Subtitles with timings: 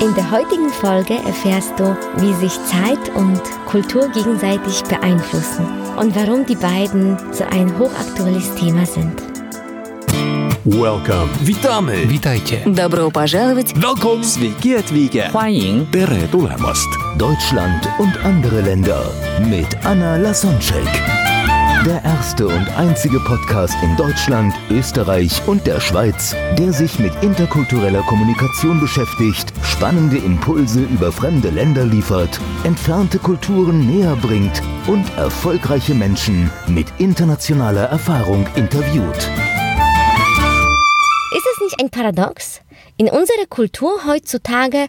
[0.00, 6.44] In der heutigen Folge erfährst du, wie sich Zeit und Kultur gegenseitig beeinflussen und warum
[6.44, 9.22] die beiden so ein hochaktuelles Thema sind.
[10.64, 11.28] Welcome.
[11.44, 12.08] Witamy.
[12.08, 12.62] Witajcie.
[12.66, 13.74] Добро пожаловать.
[13.74, 14.22] Welcome.
[14.24, 15.30] Sveiki atvykę.
[15.32, 16.88] 欢迎 Tere tulemast.
[17.18, 19.04] Deutschland und andere Länder
[19.48, 21.15] mit Anna Lasonczek.
[21.87, 28.01] Der erste und einzige Podcast in Deutschland, Österreich und der Schweiz, der sich mit interkultureller
[28.01, 36.51] Kommunikation beschäftigt, spannende Impulse über fremde Länder liefert, entfernte Kulturen näher bringt und erfolgreiche Menschen
[36.67, 39.15] mit internationaler Erfahrung interviewt.
[41.37, 42.59] Ist es nicht ein Paradox?
[42.97, 44.87] In unserer Kultur heutzutage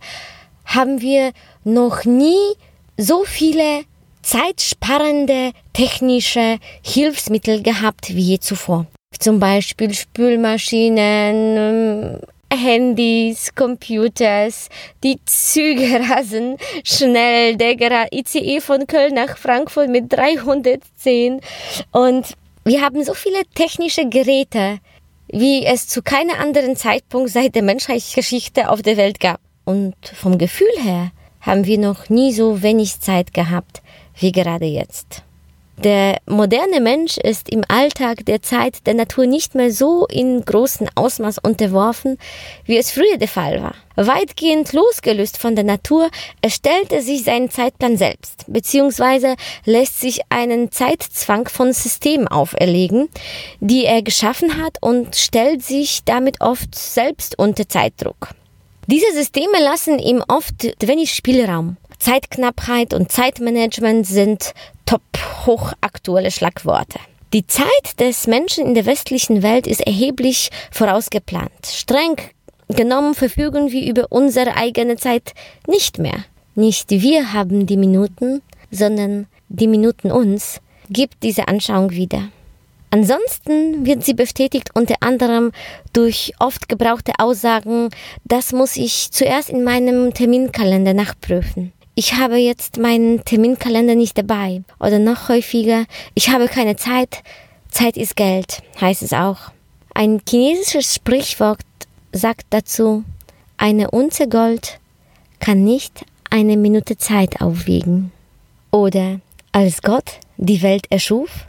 [0.65, 1.31] haben wir
[1.63, 2.57] noch nie
[2.97, 3.85] so viele
[4.29, 8.85] zeitsparende technische Hilfsmittel gehabt wie je zuvor.
[9.19, 12.21] Zum Beispiel Spülmaschinen,
[12.53, 14.69] Handys, Computers,
[15.03, 21.41] die Züge rasen schnell, der ICE von Köln nach Frankfurt mit 310
[21.93, 24.81] und wir haben so viele technische Geräte,
[25.29, 29.41] wie es zu keinem anderen Zeitpunkt seit der Menschheitsgeschichte auf der Welt gab.
[29.65, 33.81] Und vom Gefühl her haben wir noch nie so wenig Zeit gehabt
[34.19, 35.23] wie gerade jetzt.
[35.85, 40.89] Der moderne Mensch ist im Alltag der Zeit der Natur nicht mehr so in großem
[40.97, 42.19] Ausmaß unterworfen,
[42.65, 43.75] wie es früher der Fall war.
[43.95, 46.11] Weitgehend losgelöst von der Natur
[46.43, 53.09] erstellt er sich seinen Zeitplan selbst, beziehungsweise lässt sich einen Zeitzwang von Systemen auferlegen,
[53.61, 58.31] die er geschaffen hat und stellt sich damit oft selbst unter Zeitdruck.
[58.91, 61.77] Diese Systeme lassen ihm oft wenig Spielraum.
[61.99, 64.55] Zeitknappheit und Zeitmanagement sind
[64.87, 65.03] top
[65.45, 66.99] hochaktuelle Schlagworte.
[67.35, 71.67] Die Zeit des Menschen in der westlichen Welt ist erheblich vorausgeplant.
[71.67, 72.17] Streng
[72.69, 75.35] genommen verfügen wir über unsere eigene Zeit
[75.67, 76.25] nicht mehr.
[76.55, 82.31] Nicht wir haben die Minuten, sondern die Minuten uns, gibt diese Anschauung wieder.
[82.91, 85.53] Ansonsten wird sie bestätigt unter anderem
[85.93, 87.91] durch oft gebrauchte Aussagen,
[88.25, 94.63] das muss ich zuerst in meinem Terminkalender nachprüfen ich habe jetzt meinen Terminkalender nicht dabei.
[94.79, 95.85] Oder noch häufiger,
[96.15, 97.25] ich habe keine Zeit.
[97.73, 99.51] Zeit ist Geld, heißt es auch.
[99.95, 101.59] Ein chinesisches Sprichwort
[102.13, 103.03] sagt dazu,
[103.57, 104.79] eine Unze Gold
[105.41, 108.13] kann nicht eine Minute Zeit aufwiegen.
[108.71, 109.19] Oder
[109.51, 111.49] als Gott die Welt erschuf,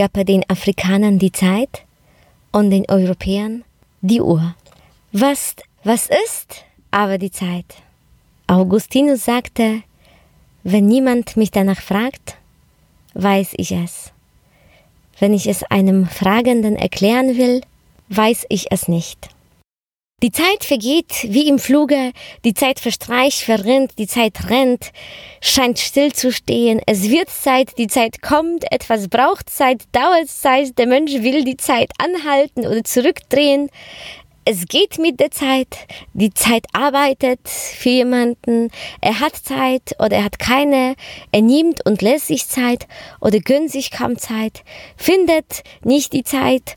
[0.00, 1.82] gab er den Afrikanern die Zeit
[2.52, 3.64] und den Europäern
[4.00, 4.54] die Uhr.
[5.12, 7.66] Was, was ist aber die Zeit?
[8.46, 9.82] Augustinus sagte,
[10.62, 12.38] wenn niemand mich danach fragt,
[13.12, 14.10] weiß ich es.
[15.18, 17.60] Wenn ich es einem Fragenden erklären will,
[18.08, 19.28] weiß ich es nicht.
[20.22, 22.12] Die Zeit vergeht wie im Fluge,
[22.44, 24.92] die Zeit verstreicht, verrinnt, die Zeit rennt,
[25.40, 30.76] scheint still zu stehen, es wird Zeit, die Zeit kommt, etwas braucht Zeit, dauert Zeit,
[30.78, 33.70] der Mensch will die Zeit anhalten oder zurückdrehen,
[34.44, 38.70] es geht mit der Zeit, die Zeit arbeitet für jemanden,
[39.00, 40.96] er hat Zeit oder er hat keine,
[41.32, 42.86] er nimmt und lässt sich Zeit
[43.22, 44.64] oder gönnt sich kaum Zeit,
[44.96, 46.76] findet nicht die Zeit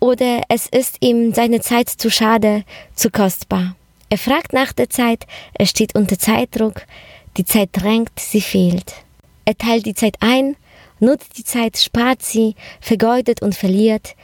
[0.00, 2.64] oder es ist ihm seine Zeit zu schade,
[2.94, 3.76] zu kostbar.
[4.10, 6.82] Er fragt nach der Zeit, er steht unter Zeitdruck,
[7.36, 8.94] die Zeit drängt, sie fehlt.
[9.44, 10.56] Er teilt die Zeit ein,
[11.00, 14.14] nutzt die Zeit, spart sie, vergeudet und verliert.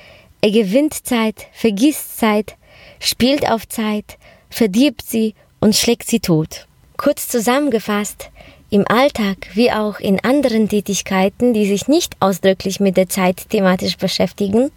[0.40, 2.56] Er gewinnt Zeit, vergisst Zeit,
[2.98, 4.18] spielt auf Zeit,
[4.50, 6.66] verdirbt sie und schlägt sie tot.
[6.96, 8.30] Kurz zusammengefasst,
[8.70, 13.96] im Alltag wie auch in anderen Tätigkeiten, die sich nicht ausdrücklich mit der Zeit thematisch
[13.96, 14.70] beschäftigen,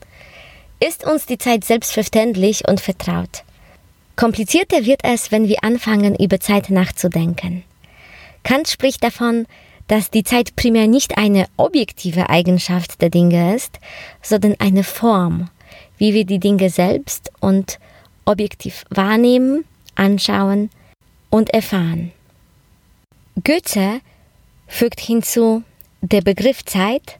[0.79, 3.43] ist uns die Zeit selbstverständlich und vertraut.
[4.15, 7.63] Komplizierter wird es, wenn wir anfangen, über Zeit nachzudenken.
[8.43, 9.45] Kant spricht davon,
[9.87, 13.79] dass die Zeit primär nicht eine objektive Eigenschaft der Dinge ist,
[14.21, 15.49] sondern eine Form,
[15.97, 17.79] wie wir die Dinge selbst und
[18.25, 20.69] objektiv wahrnehmen, anschauen
[21.29, 22.11] und erfahren.
[23.43, 24.01] Goethe
[24.67, 25.63] fügt hinzu,
[26.01, 27.19] der Begriff Zeit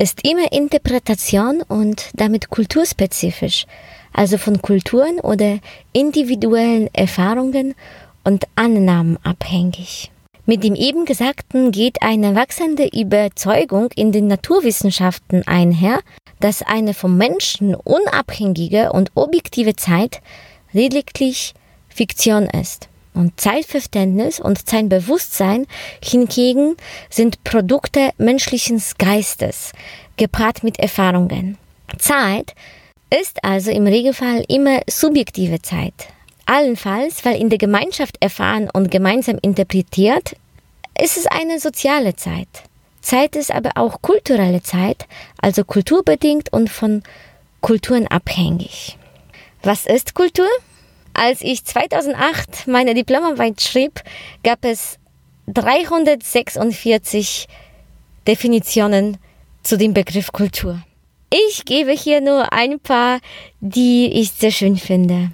[0.00, 3.66] ist immer Interpretation und damit kulturspezifisch,
[4.14, 5.58] also von Kulturen oder
[5.92, 7.74] individuellen Erfahrungen
[8.24, 10.10] und Annahmen abhängig.
[10.46, 16.00] Mit dem eben Gesagten geht eine wachsende Überzeugung in den Naturwissenschaften einher,
[16.40, 20.22] dass eine vom Menschen unabhängige und objektive Zeit
[20.72, 21.52] lediglich
[21.90, 22.88] Fiktion ist.
[23.12, 25.66] Und Zeitverständnis und Zeitbewusstsein
[26.02, 26.76] hingegen
[27.08, 29.72] sind Produkte menschlichen Geistes,
[30.16, 31.58] gepaart mit Erfahrungen.
[31.98, 32.54] Zeit
[33.10, 35.94] ist also im Regelfall immer subjektive Zeit,
[36.46, 40.34] Allenfalls, weil in der Gemeinschaft erfahren und gemeinsam interpretiert,
[41.00, 42.48] ist es eine soziale Zeit.
[43.00, 45.06] Zeit ist aber auch kulturelle Zeit,
[45.40, 47.04] also kulturbedingt und von
[47.60, 48.98] Kulturen abhängig.
[49.62, 50.48] Was ist Kultur?
[51.22, 54.00] Als ich 2008 meine Diplomarbeit schrieb,
[54.42, 54.98] gab es
[55.48, 57.46] 346
[58.26, 59.18] Definitionen
[59.62, 60.80] zu dem Begriff Kultur.
[61.28, 63.20] Ich gebe hier nur ein paar,
[63.60, 65.30] die ich sehr schön finde.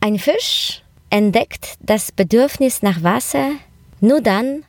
[0.00, 0.80] Ein Fisch
[1.10, 3.50] entdeckt das Bedürfnis nach Wasser
[4.00, 4.64] nur dann,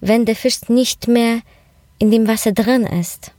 [0.00, 1.40] wenn der Fisch nicht mehr
[1.98, 3.32] in dem Wasser drin ist.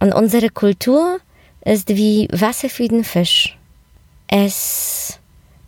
[0.00, 1.18] Und unsere Kultur
[1.62, 3.58] ist wie Wasser für den Fisch.
[4.28, 5.18] Es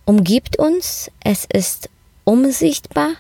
[0.05, 1.89] umgibt uns, es ist
[2.25, 3.11] unsichtbar,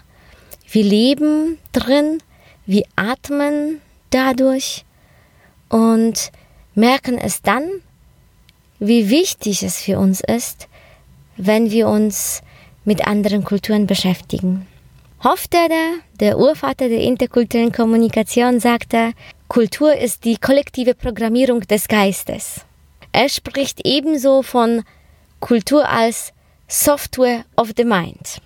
[0.70, 2.22] wir leben drin,
[2.66, 4.84] wir atmen dadurch
[5.68, 6.32] und
[6.74, 7.68] merken es dann,
[8.78, 10.68] wie wichtig es für uns ist,
[11.36, 12.42] wenn wir uns
[12.84, 14.66] mit anderen Kulturen beschäftigen.
[15.22, 19.12] Hofstede, der Urvater der interkulturellen Kommunikation, sagte,
[19.48, 22.60] Kultur ist die kollektive Programmierung des Geistes.
[23.12, 24.82] Er spricht ebenso von
[25.40, 26.33] Kultur als
[26.76, 28.40] Software of the Mind.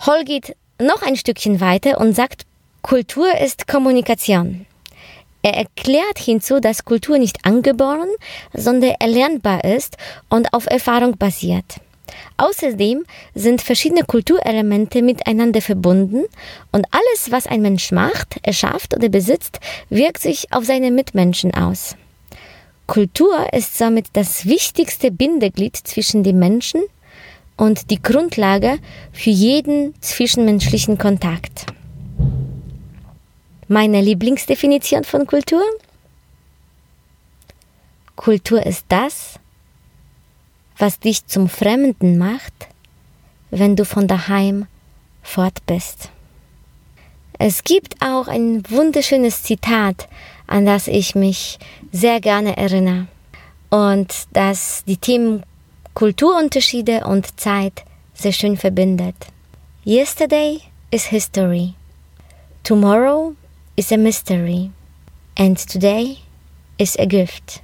[0.00, 2.44] Hall geht noch ein Stückchen weiter und sagt,
[2.82, 4.66] Kultur ist Kommunikation.
[5.40, 8.10] Er erklärt hinzu, dass Kultur nicht angeboren,
[8.52, 9.96] sondern erlernbar ist
[10.28, 11.80] und auf Erfahrung basiert.
[12.36, 16.26] Außerdem sind verschiedene Kulturelemente miteinander verbunden
[16.72, 21.96] und alles, was ein Mensch macht, erschafft oder besitzt, wirkt sich auf seine Mitmenschen aus.
[22.86, 26.82] Kultur ist somit das wichtigste Bindeglied zwischen den Menschen
[27.60, 28.78] und die Grundlage
[29.12, 31.66] für jeden zwischenmenschlichen Kontakt.
[33.68, 35.62] Meine Lieblingsdefinition von Kultur?
[38.16, 39.34] Kultur ist das,
[40.78, 42.68] was dich zum Fremden macht,
[43.50, 44.66] wenn du von daheim
[45.22, 46.08] fort bist.
[47.38, 50.08] Es gibt auch ein wunderschönes Zitat,
[50.46, 51.58] an das ich mich
[51.92, 53.06] sehr gerne erinnere
[53.68, 55.42] und das die Themen
[55.94, 57.84] Kulturunterschiede und Zeit
[58.14, 59.16] sehr schön verbindet.
[59.84, 60.60] Yesterday
[60.90, 61.74] is history.
[62.62, 63.34] Tomorrow
[63.76, 64.70] is a mystery.
[65.36, 66.18] And today
[66.78, 67.62] is a gift.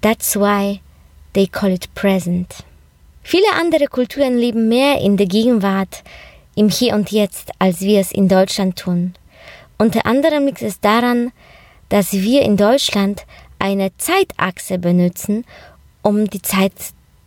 [0.00, 0.80] That's why
[1.32, 2.64] they call it present.
[3.22, 6.04] Viele andere Kulturen leben mehr in der Gegenwart,
[6.54, 9.14] im Hier und Jetzt, als wir es in Deutschland tun.
[9.76, 11.32] Unter anderem liegt es daran,
[11.88, 13.26] dass wir in Deutschland
[13.58, 15.44] eine Zeitachse benutzen,
[16.02, 16.72] um die Zeit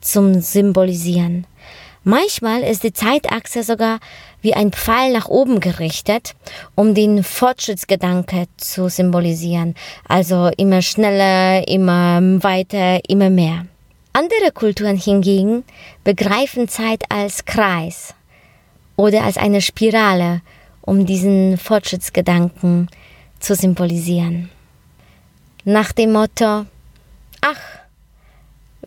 [0.02, 1.46] zum Symbolisieren.
[2.04, 4.00] Manchmal ist die Zeitachse sogar
[4.42, 6.34] wie ein Pfeil nach oben gerichtet,
[6.76, 9.76] um den Fortschrittsgedanke zu symbolisieren.
[10.08, 13.66] Also immer schneller, immer weiter, immer mehr.
[14.14, 15.64] Andere Kulturen hingegen
[16.04, 18.16] begreifen Zeit als Kreis
[18.96, 20.42] oder als eine Spirale,
[20.82, 22.90] um diesen Fortschrittsgedanken
[23.40, 24.50] zu symbolisieren.
[25.66, 26.66] Nach dem Motto,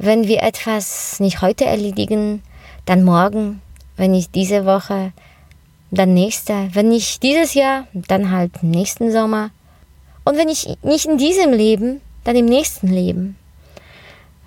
[0.02, 2.42] wenn wir etwas nicht heute erledigen,
[2.86, 3.62] dann morgen,
[3.96, 5.12] wenn nicht diese Woche,
[5.92, 9.50] dann nächste, wenn nicht dieses Jahr, dann halt nächsten Sommer.
[10.24, 13.36] Und wenn ich nicht in diesem Leben, dann im nächsten Leben.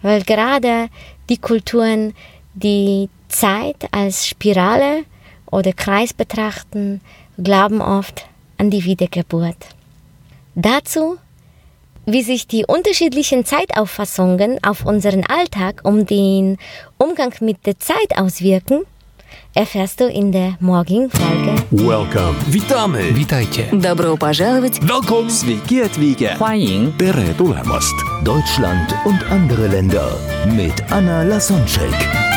[0.02, 0.90] Weil gerade
[1.30, 2.14] die Kulturen,
[2.54, 5.06] die Zeit als Spirale
[5.50, 7.00] oder Kreis betrachten,
[7.42, 8.26] glauben oft
[8.58, 9.68] an die Wiedergeburt.
[10.54, 11.18] Dazu,
[12.07, 16.59] wie sich die unterschiedlichen Zeitauffassungen auf unseren Alltag um den
[16.99, 18.83] Umgang mit der Zeit auswirken,
[19.55, 21.55] erfährst du in der morgigen Folge.
[21.71, 22.35] Welcome.
[22.47, 23.15] Witamy.
[23.15, 23.65] Witajcie.
[23.73, 24.81] Добро пожаловать!
[24.83, 25.31] Welcome.
[25.31, 26.37] Sveiki atvykę.
[26.37, 27.95] 欢迎 Tere tulemast.
[28.25, 30.11] Deutschland und andere Länder
[30.47, 32.34] mit Anna Lasonczek.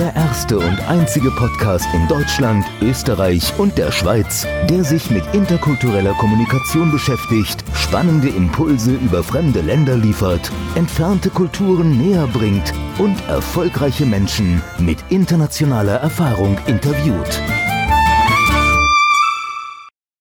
[0.00, 6.14] Der erste und einzige Podcast in Deutschland, Österreich und der Schweiz, der sich mit interkultureller
[6.14, 14.62] Kommunikation beschäftigt, spannende Impulse über fremde Länder liefert, entfernte Kulturen näher bringt und erfolgreiche Menschen
[14.78, 17.38] mit internationaler Erfahrung interviewt.